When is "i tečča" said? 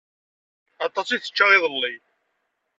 1.09-1.45